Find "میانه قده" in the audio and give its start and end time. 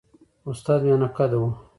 0.85-1.37